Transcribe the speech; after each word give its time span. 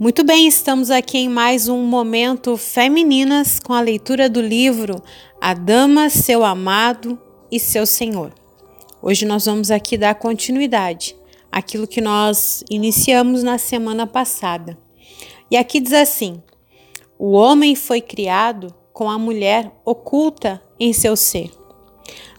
Muito 0.00 0.22
bem, 0.22 0.46
estamos 0.46 0.92
aqui 0.92 1.18
em 1.18 1.28
mais 1.28 1.68
um 1.68 1.82
momento 1.82 2.56
Femininas 2.56 3.58
com 3.58 3.74
a 3.74 3.80
leitura 3.80 4.30
do 4.30 4.40
livro 4.40 5.02
A 5.40 5.52
Dama, 5.54 6.08
Seu 6.08 6.44
Amado 6.44 7.20
e 7.50 7.58
Seu 7.58 7.84
Senhor. 7.84 8.32
Hoje 9.02 9.26
nós 9.26 9.46
vamos 9.46 9.72
aqui 9.72 9.98
dar 9.98 10.14
continuidade 10.14 11.16
àquilo 11.50 11.84
que 11.84 12.00
nós 12.00 12.62
iniciamos 12.70 13.42
na 13.42 13.58
semana 13.58 14.06
passada. 14.06 14.78
E 15.50 15.56
aqui 15.56 15.80
diz 15.80 15.92
assim: 15.92 16.40
O 17.18 17.32
homem 17.32 17.74
foi 17.74 18.00
criado 18.00 18.72
com 18.92 19.10
a 19.10 19.18
mulher 19.18 19.72
oculta 19.84 20.62
em 20.78 20.92
seu 20.92 21.16
ser. 21.16 21.50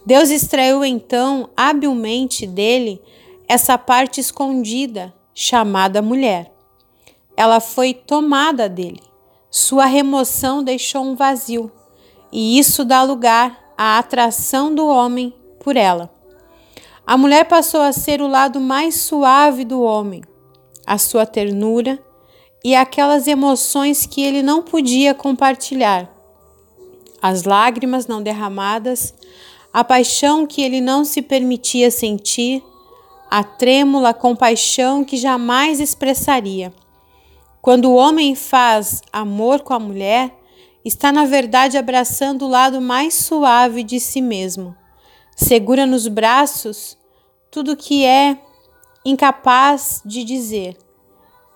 Deus 0.06 0.30
extraiu 0.30 0.86
então 0.86 1.50
habilmente 1.58 2.48
dele 2.48 3.02
essa 3.50 3.78
parte 3.78 4.22
escondida 4.22 5.14
chamada 5.34 6.02
mulher 6.02 6.58
ela 7.40 7.62
foi 7.62 7.94
tomada 7.94 8.68
dele. 8.68 9.02
Sua 9.50 9.86
remoção 9.86 10.62
deixou 10.62 11.04
um 11.04 11.16
vazio, 11.16 11.72
e 12.34 12.60
isso 12.60 12.84
dá 12.84 13.02
lugar 13.02 13.58
à 13.78 13.98
atração 13.98 14.76
do 14.76 14.86
homem 14.86 15.34
por 15.58 15.78
ela. 15.78 16.14
A 17.08 17.16
mulher 17.16 17.46
passou 17.46 17.80
a 17.80 17.94
ser 17.94 18.22
o 18.22 18.28
lado 18.28 18.60
mais 18.60 18.96
suave 19.00 19.64
do 19.64 19.82
homem, 19.82 20.22
a 20.86 20.98
sua 20.98 21.26
ternura 21.26 21.98
e 22.62 22.76
aquelas 22.76 23.26
emoções 23.26 24.06
que 24.06 24.22
ele 24.22 24.44
não 24.44 24.62
podia 24.62 25.14
compartilhar. 25.14 26.14
As 27.22 27.46
lágrimas 27.46 28.06
não 28.06 28.22
derramadas, 28.22 29.14
a 29.72 29.82
paixão 29.82 30.46
que 30.46 30.62
ele 30.62 30.82
não 30.82 31.06
se 31.06 31.22
permitia 31.22 31.90
sentir, 31.90 32.62
a 33.32 33.46
trêmula 33.46 34.14
compaixão 34.14 35.06
que 35.06 35.16
jamais 35.16 35.80
expressaria. 35.80 36.74
Quando 37.62 37.90
o 37.90 37.96
homem 37.96 38.36
faz 38.36 39.02
amor 39.12 39.62
com 39.62 39.74
a 39.74 39.80
mulher, 39.80 40.34
está 40.84 41.12
na 41.12 41.26
verdade 41.26 41.78
abraçando 41.78 42.46
o 42.46 42.50
lado 42.50 42.80
mais 42.80 43.14
suave 43.14 43.84
de 43.84 44.00
si 44.00 44.22
mesmo. 44.22 44.76
Segura 45.36 45.86
nos 45.86 46.08
braços 46.08 46.98
tudo 47.52 47.76
que 47.76 48.06
é 48.06 48.38
incapaz 49.06 50.02
de 50.06 50.24
dizer 50.24 50.78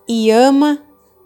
e 0.08 0.30
ama, 0.30 0.84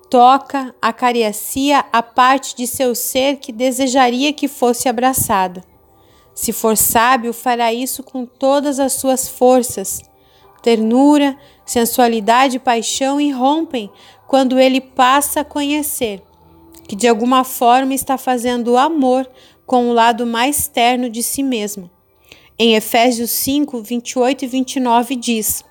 toca, 0.10 0.74
acaricia 0.82 1.86
a 1.92 2.04
parte 2.04 2.56
de 2.56 2.68
seu 2.68 2.94
ser 2.94 3.38
que 3.38 3.52
desejaria 3.52 4.34
que 4.34 4.48
fosse 4.48 4.88
abraçada. 4.88 5.64
Se 6.34 6.54
for 6.54 6.78
sábio, 6.78 7.34
fará 7.34 7.74
isso 7.74 8.04
com 8.04 8.26
todas 8.26 8.80
as 8.80 8.94
suas 8.94 9.28
forças. 9.28 10.02
Ternura, 10.62 11.36
sensualidade 11.66 12.58
e 12.58 12.60
paixão 12.60 13.20
irrompem 13.20 13.92
quando 14.28 14.60
ele 14.60 14.82
passa 14.82 15.42
a 15.42 15.46
conhecer 15.46 16.22
que 16.88 16.96
de 16.96 17.08
alguma 17.08 17.44
forma 17.44 17.94
está 17.94 18.18
fazendo 18.18 18.78
amor 18.78 19.30
com 19.66 19.90
o 19.90 19.94
lado 19.94 20.26
mais 20.26 20.68
terno 20.68 21.10
de 21.10 21.22
si 21.22 21.44
mesmo. 21.44 21.90
Em 22.58 22.76
Efésios 22.76 23.30
5, 23.32 23.82
28 23.82 24.46
e 24.46 24.48
29 24.48 25.16
diz: 25.16 25.64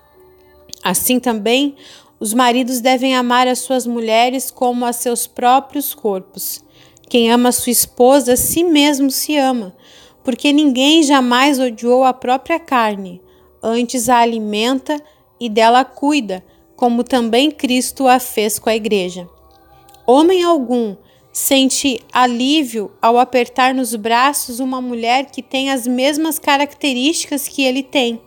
Assim 0.84 1.18
também, 1.18 1.74
os 2.20 2.34
maridos 2.34 2.80
devem 2.80 3.16
amar 3.16 3.48
as 3.48 3.60
suas 3.60 3.86
mulheres 3.86 4.50
como 4.50 4.84
a 4.84 4.92
seus 4.92 5.26
próprios 5.26 5.94
corpos. 5.94 6.62
Quem 7.08 7.30
ama 7.30 7.52
sua 7.52 7.72
esposa, 7.72 8.34
a 8.34 8.36
si 8.36 8.62
mesmo 8.62 9.10
se 9.10 9.36
ama, 9.36 9.74
porque 10.22 10.52
ninguém 10.52 11.02
jamais 11.02 11.58
odiou 11.58 12.04
a 12.04 12.12
própria 12.12 12.58
carne, 12.58 13.22
antes 13.62 14.08
a 14.08 14.18
alimenta 14.18 15.00
e 15.40 15.48
dela 15.48 15.84
cuida 15.84 16.44
como 16.76 17.02
também 17.02 17.50
Cristo 17.50 18.06
a 18.06 18.20
fez 18.20 18.58
com 18.58 18.68
a 18.68 18.76
igreja. 18.76 19.28
Homem 20.06 20.44
algum 20.44 20.94
sente 21.32 22.00
alívio 22.12 22.92
ao 23.00 23.18
apertar 23.18 23.74
nos 23.74 23.94
braços 23.94 24.60
uma 24.60 24.80
mulher 24.80 25.26
que 25.26 25.42
tem 25.42 25.70
as 25.70 25.86
mesmas 25.86 26.38
características 26.38 27.48
que 27.48 27.64
ele 27.64 27.82
tem. 27.82 28.20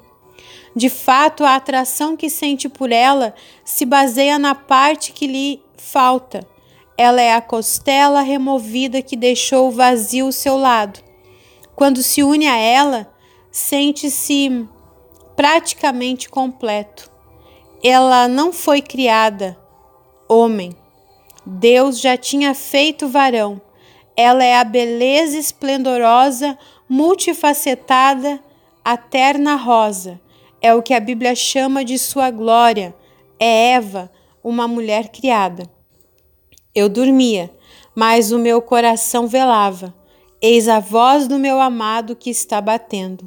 De 0.76 0.90
fato, 0.90 1.44
a 1.44 1.56
atração 1.56 2.16
que 2.16 2.30
sente 2.30 2.68
por 2.68 2.92
ela 2.92 3.34
se 3.64 3.86
baseia 3.86 4.38
na 4.38 4.54
parte 4.54 5.12
que 5.12 5.26
lhe 5.26 5.62
falta. 5.78 6.48
Ela 6.98 7.22
é 7.22 7.34
a 7.34 7.42
costela 7.42 8.22
removida 8.22 9.02
que 9.02 9.16
deixou 9.16 9.72
vazio 9.72 10.28
o 10.28 10.34
seu 10.34 10.58
lado. 10.58 11.00
Quando 11.76 12.04
se 12.04 12.22
une 12.22 12.46
a 12.46 12.58
ela, 12.58 13.12
sente-se 13.52 14.68
praticamente 15.36 16.30
completo 16.30 17.09
ela 17.84 18.28
não 18.28 18.52
foi 18.52 18.82
criada 18.82 19.58
homem. 20.28 20.76
Deus 21.46 22.00
já 22.00 22.16
tinha 22.16 22.54
feito 22.54 23.08
varão. 23.08 23.60
Ela 24.16 24.44
é 24.44 24.58
a 24.58 24.64
beleza 24.64 25.38
esplendorosa, 25.38 26.58
multifacetada, 26.88 28.40
a 28.86 28.96
terna 28.96 29.56
rosa. 29.56 30.22
É 30.62 30.74
o 30.76 30.84
que 30.84 30.94
a 30.94 31.00
Bíblia 31.00 31.34
chama 31.34 31.84
de 31.84 31.98
sua 31.98 32.30
glória. 32.30 32.94
É 33.40 33.72
Eva, 33.72 34.12
uma 34.44 34.68
mulher 34.68 35.10
criada. 35.10 35.64
Eu 36.76 36.90
dormia, 36.90 37.50
mas 37.96 38.32
o 38.32 38.38
meu 38.38 38.62
coração 38.62 39.26
velava. 39.26 39.96
Eis 40.42 40.68
a 40.68 40.80
voz 40.80 41.28
do 41.28 41.40
meu 41.40 41.60
amado 41.60 42.16
que 42.16 42.30
está 42.30 42.62
batendo. 42.62 43.26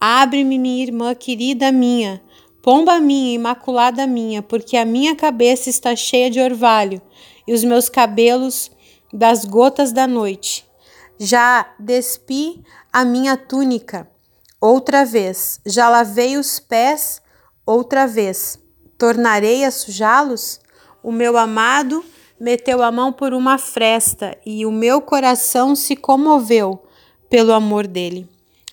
Abre-me, 0.00 0.58
minha 0.58 0.82
irmã 0.82 1.14
querida 1.14 1.70
minha, 1.70 2.20
Pomba 2.62 3.00
minha, 3.00 3.34
imaculada 3.34 4.06
minha, 4.06 4.40
porque 4.40 4.76
a 4.76 4.84
minha 4.84 5.16
cabeça 5.16 5.68
está 5.68 5.96
cheia 5.96 6.30
de 6.30 6.38
orvalho 6.38 7.02
e 7.46 7.52
os 7.52 7.64
meus 7.64 7.88
cabelos 7.88 8.70
das 9.12 9.44
gotas 9.44 9.90
da 9.90 10.06
noite. 10.06 10.64
Já 11.18 11.74
despi 11.76 12.62
a 12.92 13.04
minha 13.04 13.36
túnica 13.36 14.08
outra 14.60 15.04
vez, 15.04 15.60
já 15.66 15.88
lavei 15.88 16.36
os 16.36 16.60
pés 16.60 17.20
outra 17.66 18.06
vez. 18.06 18.60
Tornarei 18.96 19.64
a 19.64 19.70
sujá-los? 19.72 20.60
O 21.02 21.10
meu 21.10 21.36
amado 21.36 22.04
meteu 22.38 22.80
a 22.80 22.92
mão 22.92 23.12
por 23.12 23.34
uma 23.34 23.58
fresta 23.58 24.38
e 24.46 24.64
o 24.64 24.70
meu 24.70 25.00
coração 25.00 25.74
se 25.74 25.96
comoveu 25.96 26.80
pelo 27.28 27.52
amor 27.52 27.88
dele. 27.88 28.28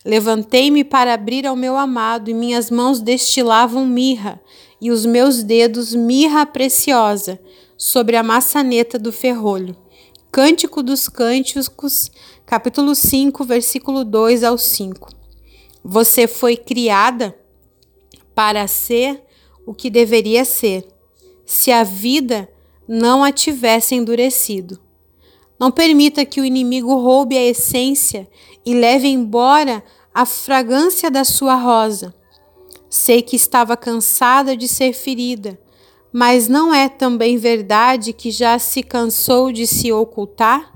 Levantei-me 0.05 0.83
para 0.83 1.13
abrir 1.13 1.45
ao 1.45 1.55
meu 1.55 1.77
amado, 1.77 2.29
e 2.29 2.33
minhas 2.33 2.71
mãos 2.71 3.01
destilavam 3.01 3.85
mirra, 3.85 4.41
e 4.79 4.91
os 4.91 5.05
meus 5.05 5.43
dedos 5.43 5.93
mirra 5.93 6.45
preciosa, 6.45 7.39
sobre 7.77 8.15
a 8.15 8.23
maçaneta 8.23 8.97
do 8.97 9.11
ferrolho. 9.11 9.75
Cântico 10.31 10.81
dos 10.81 11.09
Cânticos, 11.09 12.11
capítulo 12.45 12.95
5, 12.95 13.43
versículo 13.43 14.05
2 14.05 14.43
ao 14.43 14.57
5. 14.57 15.09
Você 15.83 16.27
foi 16.27 16.55
criada 16.55 17.35
para 18.33 18.67
ser 18.67 19.21
o 19.65 19.73
que 19.73 19.89
deveria 19.89 20.45
ser, 20.45 20.87
se 21.45 21.71
a 21.71 21.83
vida 21.83 22.49
não 22.87 23.23
a 23.23 23.31
tivesse 23.31 23.95
endurecido. 23.95 24.79
Não 25.59 25.71
permita 25.71 26.25
que 26.25 26.39
o 26.39 26.45
inimigo 26.45 26.95
roube 26.95 27.37
a 27.37 27.43
essência 27.43 28.29
e 28.65 28.73
leve 28.73 29.07
embora 29.07 29.83
a 30.13 30.25
fragrância 30.25 31.09
da 31.09 31.23
sua 31.23 31.55
rosa. 31.55 32.13
Sei 32.89 33.21
que 33.21 33.35
estava 33.35 33.77
cansada 33.77 34.57
de 34.57 34.67
ser 34.67 34.93
ferida, 34.93 35.59
mas 36.11 36.47
não 36.47 36.73
é 36.73 36.89
também 36.89 37.37
verdade 37.37 38.13
que 38.13 38.31
já 38.31 38.57
se 38.57 38.81
cansou 38.81 39.51
de 39.51 39.67
se 39.67 39.91
ocultar? 39.91 40.73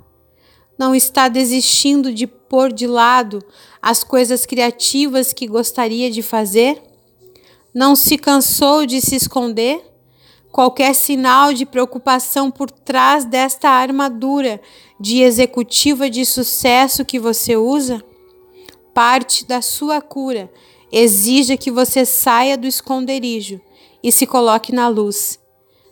Não 0.77 0.93
está 0.93 1.27
desistindo 1.27 2.13
de 2.13 2.27
pôr 2.27 2.71
de 2.71 2.87
lado 2.87 3.43
as 3.81 4.03
coisas 4.03 4.45
criativas 4.45 5.33
que 5.33 5.47
gostaria 5.47 6.09
de 6.09 6.21
fazer? 6.21 6.81
Não 7.73 7.95
se 7.95 8.17
cansou 8.17 8.85
de 8.85 9.01
se 9.01 9.15
esconder? 9.15 9.92
Qualquer 10.53 10.93
sinal 10.93 11.51
de 11.51 11.65
preocupação 11.65 12.51
por 12.51 12.69
trás 12.69 13.25
desta 13.25 13.69
armadura 13.69 14.61
de 14.99 15.23
executiva 15.23 16.11
de 16.11 16.23
sucesso 16.23 17.03
que 17.03 17.17
você 17.17 17.57
usa? 17.57 18.05
Parte 18.93 19.47
da 19.47 19.63
sua 19.63 19.99
cura 19.99 20.51
exija 20.91 21.57
que 21.57 21.71
você 21.71 22.05
saia 22.05 22.55
do 22.55 22.67
esconderijo 22.67 23.59
e 24.03 24.11
se 24.11 24.27
coloque 24.27 24.71
na 24.71 24.87
luz. 24.87 25.39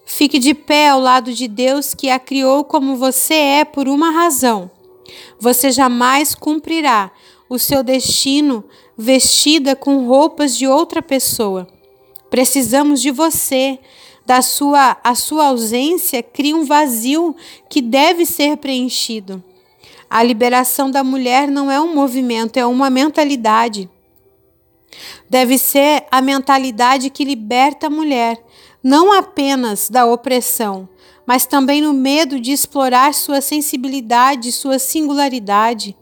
Fique 0.05 0.37
de 0.37 0.53
pé 0.53 0.89
ao 0.89 0.99
lado 0.99 1.33
de 1.33 1.47
Deus 1.47 1.95
que 1.95 2.11
a 2.11 2.19
criou 2.19 2.63
como 2.63 2.95
você 2.95 3.33
é 3.33 3.65
por 3.65 3.87
uma 3.87 4.11
razão. 4.11 4.69
Você 5.39 5.71
jamais 5.71 6.35
cumprirá 6.35 7.09
o 7.49 7.57
seu 7.57 7.81
destino 7.81 8.63
vestida 8.95 9.75
com 9.75 10.05
roupas 10.05 10.55
de 10.55 10.67
outra 10.67 11.01
pessoa. 11.01 11.67
Precisamos 12.29 13.01
de 13.01 13.09
você. 13.09 13.79
Da 14.25 14.41
sua 14.41 14.97
a 15.03 15.15
sua 15.15 15.47
ausência 15.47 16.21
cria 16.21 16.55
um 16.55 16.65
vazio 16.65 17.35
que 17.69 17.81
deve 17.81 18.25
ser 18.25 18.57
preenchido. 18.57 19.43
A 20.09 20.21
liberação 20.21 20.91
da 20.91 21.03
mulher 21.03 21.47
não 21.47 21.71
é 21.71 21.79
um 21.79 21.95
movimento, 21.95 22.57
é 22.57 22.65
uma 22.65 22.89
mentalidade. 22.89 23.89
Deve 25.29 25.57
ser 25.57 26.05
a 26.11 26.21
mentalidade 26.21 27.09
que 27.09 27.23
liberta 27.23 27.87
a 27.87 27.89
mulher, 27.89 28.43
não 28.83 29.13
apenas 29.13 29.89
da 29.89 30.05
opressão, 30.05 30.89
mas 31.25 31.45
também 31.45 31.81
no 31.81 31.93
medo 31.93 32.39
de 32.39 32.51
explorar 32.51 33.13
sua 33.13 33.39
sensibilidade, 33.39 34.51
sua 34.51 34.77
singularidade. 34.79 35.95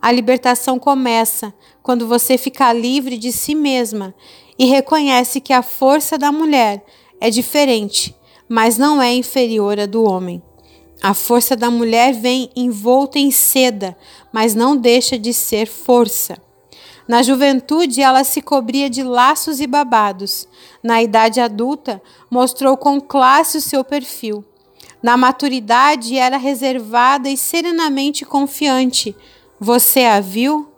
A 0.00 0.10
libertação 0.10 0.78
começa 0.78 1.52
quando 1.82 2.08
você 2.08 2.38
fica 2.38 2.72
livre 2.72 3.18
de 3.18 3.30
si 3.30 3.54
mesma 3.54 4.14
e 4.58 4.64
reconhece 4.64 5.40
que 5.40 5.52
a 5.52 5.62
força 5.62 6.16
da 6.16 6.32
mulher 6.32 6.84
é 7.22 7.30
diferente, 7.30 8.16
mas 8.48 8.76
não 8.76 9.00
é 9.00 9.14
inferior 9.14 9.78
à 9.78 9.86
do 9.86 10.02
homem. 10.02 10.42
A 11.00 11.14
força 11.14 11.54
da 11.54 11.70
mulher 11.70 12.12
vem 12.12 12.50
envolta 12.56 13.16
em 13.16 13.30
seda, 13.30 13.96
mas 14.32 14.56
não 14.56 14.76
deixa 14.76 15.16
de 15.16 15.32
ser 15.32 15.68
força. 15.68 16.36
Na 17.06 17.22
juventude, 17.22 18.02
ela 18.02 18.24
se 18.24 18.42
cobria 18.42 18.90
de 18.90 19.04
laços 19.04 19.60
e 19.60 19.68
babados. 19.68 20.48
Na 20.82 21.00
idade 21.00 21.38
adulta, 21.38 22.02
mostrou 22.28 22.76
com 22.76 23.00
classe 23.00 23.58
o 23.58 23.60
seu 23.60 23.84
perfil. 23.84 24.44
Na 25.00 25.16
maturidade, 25.16 26.18
era 26.18 26.36
reservada 26.36 27.30
e 27.30 27.36
serenamente 27.36 28.24
confiante. 28.24 29.14
Você 29.60 30.00
a 30.00 30.18
viu? 30.18 30.72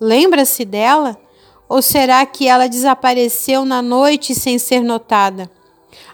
Lembra-se 0.00 0.64
dela? 0.64 1.20
Ou 1.68 1.82
será 1.82 2.24
que 2.24 2.48
ela 2.48 2.70
desapareceu 2.70 3.66
na 3.66 3.82
noite 3.82 4.34
sem 4.34 4.58
ser 4.58 4.80
notada? 4.80 5.59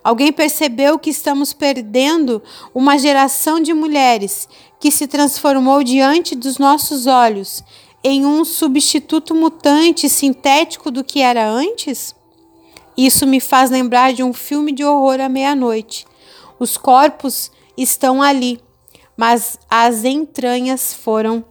Alguém 0.02 0.32
percebeu 0.32 0.98
que 0.98 1.10
estamos 1.10 1.52
perdendo 1.52 2.42
uma 2.74 2.98
geração 2.98 3.60
de 3.60 3.72
mulheres 3.74 4.48
que 4.78 4.90
se 4.90 5.06
transformou 5.06 5.82
diante 5.82 6.34
dos 6.34 6.58
nossos 6.58 7.06
olhos 7.06 7.64
em 8.04 8.24
um 8.24 8.44
substituto 8.44 9.34
mutante 9.34 10.08
sintético 10.08 10.90
do 10.90 11.02
que 11.02 11.20
era 11.20 11.48
antes? 11.48 12.14
Isso 12.96 13.26
me 13.26 13.40
faz 13.40 13.70
lembrar 13.70 14.12
de 14.12 14.22
um 14.22 14.32
filme 14.32 14.72
de 14.72 14.84
horror 14.84 15.20
à 15.20 15.28
meia-noite. 15.28 16.06
Os 16.58 16.76
corpos 16.76 17.50
estão 17.76 18.22
ali, 18.22 18.60
mas 19.16 19.58
as 19.68 20.04
entranhas 20.04 20.94
foram 20.94 21.44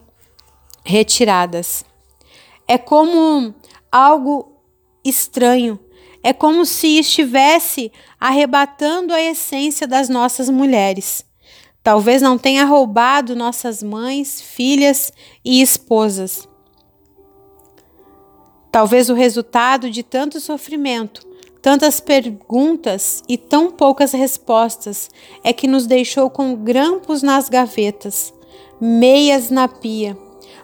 retiradas. 0.84 1.84
É 2.66 2.76
como 2.76 3.54
algo 3.92 4.52
estranho. 5.04 5.78
É 6.26 6.32
como 6.32 6.66
se 6.66 6.98
estivesse 6.98 7.92
arrebatando 8.18 9.14
a 9.14 9.22
essência 9.22 9.86
das 9.86 10.08
nossas 10.08 10.50
mulheres. 10.50 11.24
Talvez 11.84 12.20
não 12.20 12.36
tenha 12.36 12.64
roubado 12.64 13.36
nossas 13.36 13.80
mães, 13.80 14.40
filhas 14.40 15.12
e 15.44 15.62
esposas. 15.62 16.48
Talvez 18.72 19.08
o 19.08 19.14
resultado 19.14 19.88
de 19.88 20.02
tanto 20.02 20.40
sofrimento, 20.40 21.24
tantas 21.62 22.00
perguntas 22.00 23.22
e 23.28 23.38
tão 23.38 23.70
poucas 23.70 24.10
respostas 24.10 25.08
é 25.44 25.52
que 25.52 25.68
nos 25.68 25.86
deixou 25.86 26.28
com 26.28 26.56
grampos 26.56 27.22
nas 27.22 27.48
gavetas, 27.48 28.34
meias 28.80 29.48
na 29.48 29.68
pia, 29.68 30.18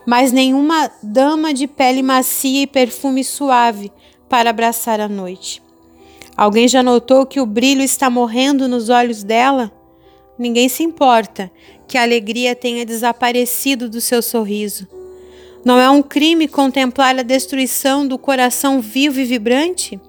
mas 0.05 0.33
nenhuma 0.33 0.91
dama 1.01 1.55
de 1.55 1.69
pele 1.69 2.03
macia 2.03 2.63
e 2.63 2.67
perfume 2.67 3.23
suave 3.23 3.93
para 4.33 4.49
abraçar 4.49 4.99
a 4.99 5.11
noite. 5.11 5.63
Alguém 6.35 6.67
já 6.67 6.83
notou 6.83 7.27
que 7.27 7.39
o 7.39 7.45
brilho 7.45 7.83
está 7.83 8.09
morrendo 8.09 8.67
nos 8.67 8.89
olhos 8.89 9.23
dela? 9.23 9.71
Ninguém 10.39 10.71
se 10.71 10.83
importa 10.83 11.53
que 11.87 11.99
a 11.99 12.03
alegria 12.03 12.57
tenha 12.57 12.87
desaparecido 12.87 13.91
do 13.91 14.01
seu 14.01 14.23
sorriso. 14.23 14.89
Não 15.63 15.79
é 15.79 15.91
um 15.91 16.03
crime 16.03 16.49
contemplar 16.49 17.19
a 17.19 17.23
destruição 17.23 18.09
do 18.09 18.17
coração 18.17 18.81
vivo 18.81 19.21
e 19.21 19.25
vibrante? 19.27 20.01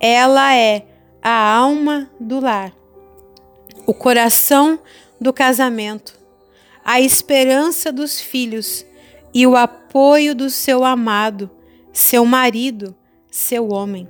Ela 0.00 0.56
é 0.56 0.86
a 1.22 1.54
alma 1.54 2.10
do 2.18 2.40
lar, 2.40 2.72
o 3.86 3.92
coração 3.92 4.78
do 5.20 5.34
casamento, 5.34 6.18
a 6.82 6.98
esperança 6.98 7.92
dos 7.92 8.18
filhos 8.18 8.86
e 9.34 9.46
o 9.46 9.54
apoio 9.54 10.34
do 10.34 10.48
seu 10.48 10.82
amado, 10.82 11.50
seu 11.92 12.24
marido, 12.24 12.96
seu 13.34 13.68
homem. 13.72 14.08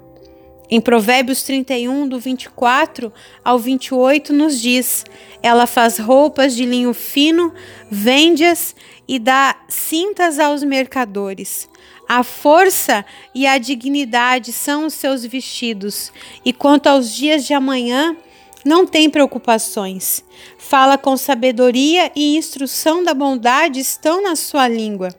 Em 0.70 0.80
Provérbios 0.80 1.42
31, 1.44 2.06
do 2.06 2.18
24 2.18 3.10
ao 3.42 3.58
28, 3.58 4.34
nos 4.34 4.60
diz: 4.60 5.04
Ela 5.42 5.66
faz 5.66 5.98
roupas 5.98 6.54
de 6.54 6.66
linho 6.66 6.92
fino, 6.92 7.52
vende-as 7.90 8.76
e 9.08 9.18
dá 9.18 9.56
cintas 9.66 10.38
aos 10.38 10.62
mercadores. 10.62 11.68
A 12.06 12.22
força 12.22 13.04
e 13.34 13.46
a 13.46 13.56
dignidade 13.56 14.52
são 14.52 14.86
os 14.86 14.92
seus 14.92 15.24
vestidos, 15.24 16.12
e 16.44 16.52
quanto 16.52 16.86
aos 16.86 17.10
dias 17.10 17.46
de 17.46 17.54
amanhã, 17.54 18.14
não 18.62 18.86
tem 18.86 19.08
preocupações. 19.08 20.22
Fala 20.58 20.98
com 20.98 21.16
sabedoria 21.16 22.12
e 22.14 22.36
instrução 22.36 23.02
da 23.02 23.14
bondade 23.14 23.80
estão 23.80 24.22
na 24.22 24.36
sua 24.36 24.68
língua. 24.68 25.14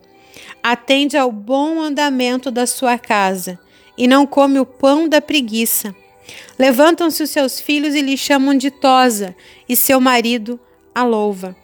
Atende 0.62 1.18
ao 1.18 1.32
bom 1.32 1.80
andamento 1.82 2.52
da 2.52 2.68
sua 2.68 3.00
casa 3.00 3.60
e 3.98 4.08
não 4.08 4.26
come 4.26 4.60
o 4.60 4.66
pão 4.66 5.08
da 5.08 5.22
preguiça. 5.22 5.96
Levantam-se 6.58 7.22
os 7.22 7.30
seus 7.30 7.60
filhos 7.60 7.96
e 7.96 8.02
lhe 8.02 8.18
chamam 8.18 8.56
de 8.56 8.72
Tosa, 8.72 9.36
e 9.68 9.76
seu 9.76 10.00
marido 10.00 10.60
a 10.94 11.04
louva. 11.04 11.56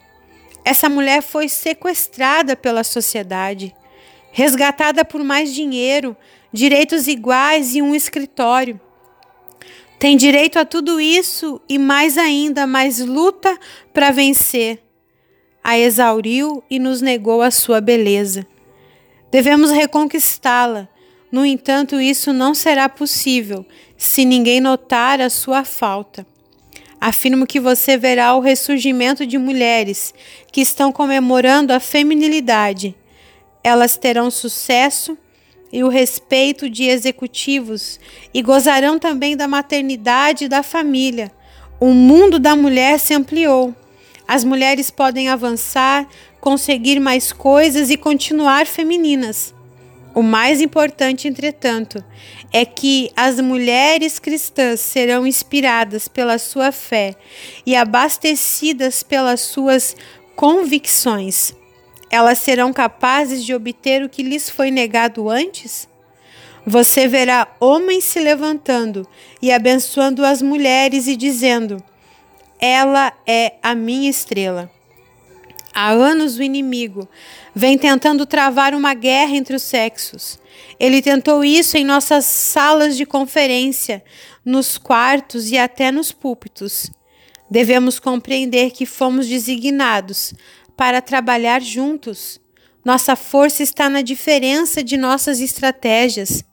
Essa 0.64 0.88
mulher 0.88 1.22
foi 1.22 1.48
sequestrada 1.48 2.54
pela 2.54 2.84
sociedade, 2.84 3.74
resgatada 4.30 5.04
por 5.04 5.24
mais 5.24 5.52
dinheiro, 5.52 6.16
direitos 6.52 7.08
iguais 7.08 7.74
e 7.74 7.82
um 7.82 7.94
escritório. 7.94 8.80
Tem 9.98 10.16
direito 10.16 10.58
a 10.58 10.64
tudo 10.64 11.00
isso 11.00 11.60
e 11.68 11.78
mais 11.78 12.18
ainda, 12.18 12.66
mas 12.66 12.98
luta 12.98 13.58
para 13.92 14.10
vencer. 14.10 14.82
A 15.62 15.78
exauriu 15.78 16.62
e 16.68 16.78
nos 16.78 17.00
negou 17.00 17.40
a 17.40 17.50
sua 17.50 17.80
beleza. 17.80 18.44
Devemos 19.30 19.70
reconquistá-la 19.70 20.88
no 21.32 21.46
entanto, 21.46 21.98
isso 21.98 22.30
não 22.30 22.54
será 22.54 22.90
possível 22.90 23.64
se 23.96 24.22
ninguém 24.22 24.60
notar 24.60 25.18
a 25.18 25.30
sua 25.30 25.64
falta. 25.64 26.26
Afirmo 27.00 27.46
que 27.46 27.58
você 27.58 27.96
verá 27.96 28.34
o 28.34 28.40
ressurgimento 28.40 29.24
de 29.24 29.38
mulheres 29.38 30.12
que 30.52 30.60
estão 30.60 30.92
comemorando 30.92 31.72
a 31.72 31.80
feminilidade. 31.80 32.94
Elas 33.64 33.96
terão 33.96 34.30
sucesso 34.30 35.16
e 35.72 35.82
o 35.82 35.88
respeito 35.88 36.68
de 36.68 36.84
executivos 36.84 37.98
e 38.34 38.42
gozarão 38.42 38.98
também 38.98 39.34
da 39.34 39.48
maternidade 39.48 40.44
e 40.44 40.48
da 40.48 40.62
família. 40.62 41.32
O 41.80 41.94
mundo 41.94 42.38
da 42.38 42.54
mulher 42.54 43.00
se 43.00 43.14
ampliou. 43.14 43.74
As 44.28 44.44
mulheres 44.44 44.90
podem 44.90 45.30
avançar, 45.30 46.06
conseguir 46.42 47.00
mais 47.00 47.32
coisas 47.32 47.88
e 47.88 47.96
continuar 47.96 48.66
femininas. 48.66 49.54
O 50.14 50.22
mais 50.22 50.60
importante, 50.60 51.26
entretanto, 51.26 52.04
é 52.52 52.66
que 52.66 53.10
as 53.16 53.40
mulheres 53.40 54.18
cristãs 54.18 54.80
serão 54.80 55.26
inspiradas 55.26 56.06
pela 56.06 56.36
sua 56.38 56.70
fé 56.70 57.14
e 57.64 57.74
abastecidas 57.74 59.02
pelas 59.02 59.40
suas 59.40 59.96
convicções. 60.36 61.54
Elas 62.10 62.38
serão 62.38 62.74
capazes 62.74 63.42
de 63.42 63.54
obter 63.54 64.02
o 64.02 64.08
que 64.08 64.22
lhes 64.22 64.50
foi 64.50 64.70
negado 64.70 65.30
antes? 65.30 65.88
Você 66.66 67.08
verá 67.08 67.48
homens 67.58 68.04
se 68.04 68.20
levantando 68.20 69.08
e 69.40 69.50
abençoando 69.50 70.24
as 70.24 70.42
mulheres 70.42 71.08
e 71.08 71.16
dizendo: 71.16 71.82
Ela 72.60 73.14
é 73.26 73.54
a 73.62 73.74
minha 73.74 74.10
estrela. 74.10 74.70
Há 75.74 75.90
anos 75.90 76.36
o 76.36 76.42
inimigo 76.42 77.08
vem 77.54 77.78
tentando 77.78 78.26
travar 78.26 78.74
uma 78.74 78.92
guerra 78.92 79.34
entre 79.34 79.56
os 79.56 79.62
sexos. 79.62 80.38
Ele 80.78 81.00
tentou 81.00 81.42
isso 81.42 81.78
em 81.78 81.84
nossas 81.84 82.26
salas 82.26 82.96
de 82.96 83.06
conferência, 83.06 84.04
nos 84.44 84.76
quartos 84.76 85.50
e 85.50 85.56
até 85.56 85.90
nos 85.90 86.12
púlpitos. 86.12 86.90
Devemos 87.50 87.98
compreender 87.98 88.70
que 88.70 88.84
fomos 88.84 89.26
designados 89.26 90.34
para 90.76 91.00
trabalhar 91.00 91.62
juntos. 91.62 92.40
Nossa 92.84 93.16
força 93.16 93.62
está 93.62 93.88
na 93.88 94.02
diferença 94.02 94.82
de 94.82 94.96
nossas 94.96 95.40
estratégias. 95.40 96.44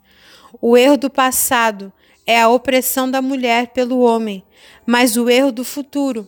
O 0.61 0.77
erro 0.77 0.97
do 0.97 1.09
passado 1.09 1.91
é 2.25 2.39
a 2.39 2.49
opressão 2.49 3.09
da 3.09 3.21
mulher 3.21 3.67
pelo 3.67 3.99
homem, 3.99 4.43
mas 4.85 5.17
o 5.17 5.29
erro 5.29 5.51
do 5.51 5.63
futuro 5.63 6.27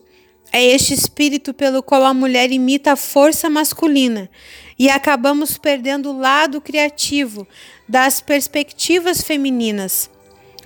é 0.52 0.64
este 0.64 0.94
espírito 0.94 1.54
pelo 1.54 1.82
qual 1.82 2.04
a 2.04 2.14
mulher 2.14 2.52
imita 2.52 2.92
a 2.92 2.98
força 2.98 3.50
masculina 3.50 4.30
e 4.78 4.90
acabamos 4.90 5.58
perdendo 5.58 6.12
o 6.12 6.18
lado 6.18 6.60
criativo 6.60 7.48
das 7.88 8.20
perspectivas 8.20 9.22
femininas. 9.22 10.10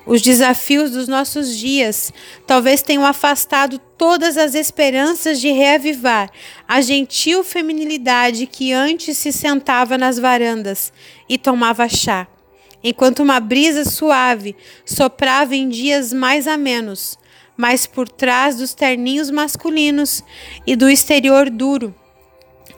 Os 0.05 0.21
desafios 0.21 0.91
dos 0.91 1.07
nossos 1.07 1.57
dias 1.57 2.13
talvez 2.45 2.81
tenham 2.81 3.05
afastado 3.05 3.79
todas 3.97 4.37
as 4.37 4.53
esperanças 4.53 5.39
de 5.41 5.51
reavivar 5.51 6.29
a 6.67 6.79
gentil 6.79 7.43
feminilidade 7.43 8.45
que 8.45 8.71
antes 8.71 9.17
se 9.17 9.31
sentava 9.31 9.97
nas 9.97 10.19
varandas 10.19 10.93
e 11.27 11.37
tomava 11.39 11.89
chá, 11.89 12.27
enquanto 12.83 13.23
uma 13.23 13.39
brisa 13.39 13.83
suave 13.83 14.55
soprava 14.85 15.55
em 15.55 15.67
dias 15.69 16.13
mais 16.13 16.47
amenos 16.47 17.17
mas 17.57 17.85
por 17.85 18.07
trás 18.07 18.57
dos 18.57 18.73
terninhos 18.73 19.29
masculinos 19.29 20.23
e 20.65 20.75
do 20.75 20.89
exterior 20.89 21.49
duro. 21.49 21.93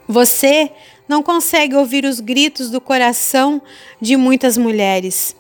Você 0.08 0.72
não 1.08 1.24
consegue 1.24 1.76
ouvir 1.76 2.06
os 2.06 2.20
gritos 2.20 2.70
do 2.70 2.80
coração 2.80 3.62
de 4.02 4.16
muitas 4.16 4.58
mulheres 4.58 5.36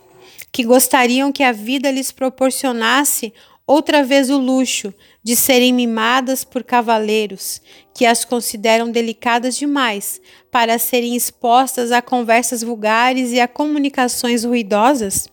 que 0.51 0.63
gostariam 0.63 1.32
que 1.32 1.44
a 1.44 1.51
vida 1.51 1.91
lhes 1.91 2.12
proporcionasse 2.12 3.34
outra 3.65 4.03
vez 4.03 4.29
o 4.29 4.38
luxo 4.38 4.94
de 5.22 5.36
serem 5.36 5.74
mimadas 5.74 6.44
por 6.44 6.63
cavaleiros 6.63 7.62
que 7.94 8.06
as 8.06 8.24
consideram 8.24 8.89
delicadas 8.89 9.58
demais 9.58 10.22
para 10.50 10.79
serem 10.79 11.15
expostas 11.15 11.91
a 11.91 12.01
conversas 12.01 12.63
vulgares 12.63 13.32
e 13.32 13.39
a 13.39 13.48
comunicações 13.48 14.44
ruidosas? 14.46 15.27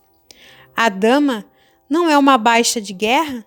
A 0.77 0.89
dama 0.89 1.47
não 1.89 2.11
é 2.11 2.19
uma 2.19 2.37
baixa 2.37 2.81
de 2.81 2.93
guerra? 2.93 3.47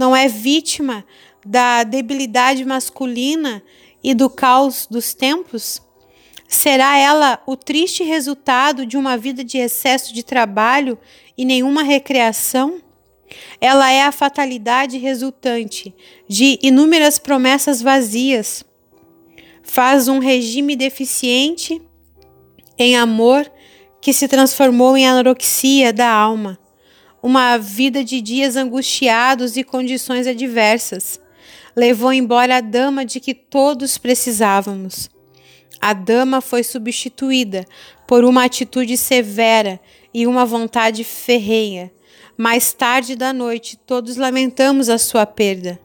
Não 0.00 0.16
é 0.16 0.28
vítima 0.28 1.04
da 1.44 1.84
debilidade 1.84 2.64
masculina 2.64 3.62
e 4.02 4.14
do 4.14 4.30
caos 4.30 4.86
dos 4.90 5.12
tempos? 5.12 5.82
Será 6.48 6.96
ela 6.96 7.42
o 7.46 7.54
triste 7.54 8.02
resultado 8.02 8.86
de 8.86 8.96
uma 8.96 9.18
vida 9.18 9.44
de 9.44 9.58
excesso 9.58 10.14
de 10.14 10.22
trabalho 10.22 10.98
e 11.36 11.44
nenhuma 11.44 11.82
recreação? 11.82 12.80
Ela 13.60 13.92
é 13.92 14.02
a 14.02 14.10
fatalidade 14.10 14.96
resultante 14.96 15.94
de 16.26 16.58
inúmeras 16.62 17.18
promessas 17.18 17.82
vazias. 17.82 18.64
Faz 19.62 20.08
um 20.08 20.18
regime 20.18 20.76
deficiente 20.76 21.78
em 22.78 22.96
amor 22.96 23.52
que 24.00 24.14
se 24.14 24.26
transformou 24.26 24.96
em 24.96 25.06
anorexia 25.06 25.92
da 25.92 26.10
alma. 26.10 26.58
Uma 27.22 27.56
vida 27.58 28.02
de 28.02 28.20
dias 28.20 28.56
angustiados 28.56 29.56
e 29.56 29.64
condições 29.64 30.26
adversas. 30.26 31.20
Levou 31.76 32.12
embora 32.12 32.56
a 32.56 32.60
dama 32.60 33.04
de 33.04 33.20
que 33.20 33.34
todos 33.34 33.98
precisávamos. 33.98 35.08
A 35.80 35.92
dama 35.92 36.40
foi 36.40 36.62
substituída 36.62 37.64
por 38.06 38.24
uma 38.24 38.44
atitude 38.44 38.96
severa 38.96 39.80
e 40.12 40.26
uma 40.26 40.44
vontade 40.44 41.04
ferrenha 41.04 41.90
mais 42.40 42.72
tarde 42.72 43.16
da 43.16 43.34
noite, 43.34 43.76
todos 43.76 44.16
lamentamos 44.16 44.88
a 44.88 44.96
sua 44.96 45.26
perda. 45.26 45.78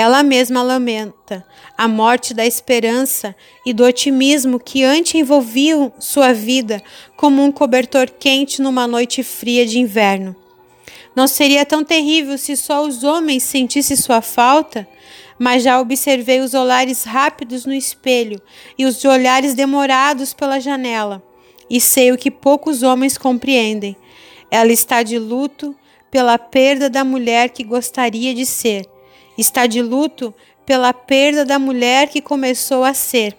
Ela 0.00 0.22
mesma 0.22 0.62
lamenta 0.62 1.44
a 1.76 1.88
morte 1.88 2.32
da 2.32 2.46
esperança 2.46 3.34
e 3.66 3.72
do 3.72 3.82
otimismo 3.82 4.60
que 4.60 4.84
antes 4.84 5.16
envolviam 5.16 5.92
sua 5.98 6.32
vida 6.32 6.80
como 7.16 7.42
um 7.42 7.50
cobertor 7.50 8.08
quente 8.08 8.62
numa 8.62 8.86
noite 8.86 9.24
fria 9.24 9.66
de 9.66 9.80
inverno. 9.80 10.36
Não 11.16 11.26
seria 11.26 11.66
tão 11.66 11.82
terrível 11.82 12.38
se 12.38 12.56
só 12.56 12.86
os 12.86 13.02
homens 13.02 13.42
sentissem 13.42 13.96
sua 13.96 14.22
falta, 14.22 14.86
mas 15.36 15.64
já 15.64 15.80
observei 15.80 16.38
os 16.38 16.54
olhares 16.54 17.02
rápidos 17.02 17.66
no 17.66 17.74
espelho 17.74 18.40
e 18.78 18.86
os 18.86 19.04
olhares 19.04 19.52
demorados 19.52 20.32
pela 20.32 20.60
janela, 20.60 21.20
e 21.68 21.80
sei 21.80 22.12
o 22.12 22.16
que 22.16 22.30
poucos 22.30 22.84
homens 22.84 23.18
compreendem 23.18 23.96
ela 24.48 24.72
está 24.72 25.02
de 25.02 25.18
luto 25.18 25.74
pela 26.08 26.38
perda 26.38 26.88
da 26.88 27.02
mulher 27.02 27.48
que 27.48 27.64
gostaria 27.64 28.32
de 28.32 28.46
ser. 28.46 28.86
Está 29.38 29.66
de 29.66 29.80
luto 29.80 30.34
pela 30.66 30.92
perda 30.92 31.44
da 31.44 31.58
mulher 31.58 32.08
que 32.08 32.20
começou 32.20 32.84
a 32.84 32.92
ser. 32.92 33.34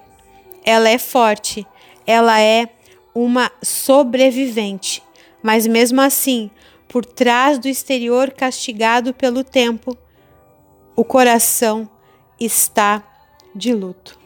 Ela 0.63 0.89
é 0.89 0.97
forte, 0.97 1.67
ela 2.07 2.41
é 2.41 2.69
uma 3.13 3.51
sobrevivente, 3.61 5.03
mas 5.43 5.67
mesmo 5.67 6.01
assim, 6.01 6.49
por 6.87 7.05
trás 7.05 7.59
do 7.59 7.67
exterior 7.67 8.31
castigado 8.31 9.13
pelo 9.13 9.43
tempo, 9.43 9.97
o 10.95 11.03
coração 11.03 11.89
está 12.39 13.03
de 13.53 13.73
luto. 13.73 14.17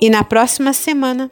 E 0.00 0.08
na 0.08 0.22
próxima 0.22 0.72
semana, 0.72 1.30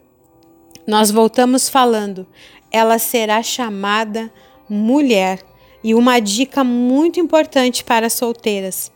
nós 0.87 1.11
voltamos 1.11 1.69
falando, 1.69 2.27
ela 2.71 2.99
será 2.99 3.43
chamada 3.43 4.33
mulher 4.69 5.41
e 5.83 5.95
uma 5.95 6.19
dica 6.19 6.65
muito 6.65 7.21
importante 7.21 7.85
para 7.85 8.09
solteiras, 8.11 8.91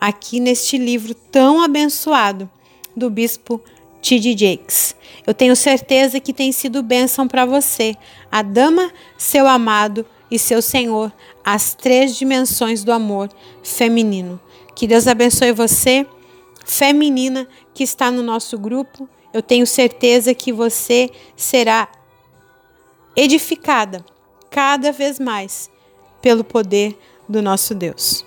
aqui 0.00 0.40
neste 0.40 0.78
livro 0.78 1.14
tão 1.14 1.62
abençoado 1.62 2.48
do 2.96 3.10
bispo 3.10 3.60
T.D. 4.00 4.36
Jakes. 4.36 4.94
Eu 5.26 5.34
tenho 5.34 5.56
certeza 5.56 6.20
que 6.20 6.32
tem 6.32 6.52
sido 6.52 6.82
bênção 6.82 7.26
para 7.26 7.44
você, 7.44 7.96
a 8.30 8.42
dama, 8.42 8.92
seu 9.18 9.46
amado 9.48 10.06
e 10.30 10.38
seu 10.38 10.62
senhor, 10.62 11.12
as 11.44 11.74
três 11.74 12.16
dimensões 12.16 12.84
do 12.84 12.92
amor 12.92 13.28
feminino. 13.62 14.40
Que 14.74 14.86
Deus 14.86 15.06
abençoe 15.06 15.52
você, 15.52 16.06
feminina, 16.64 17.48
que 17.74 17.82
está 17.82 18.10
no 18.10 18.22
nosso 18.22 18.58
grupo. 18.58 19.08
Eu 19.32 19.42
tenho 19.42 19.66
certeza 19.66 20.34
que 20.34 20.52
você 20.52 21.10
será 21.36 21.88
edificada 23.16 24.04
cada 24.50 24.92
vez 24.92 25.18
mais 25.18 25.70
pelo 26.20 26.44
poder 26.44 26.98
do 27.28 27.42
nosso 27.42 27.74
Deus. 27.74 28.24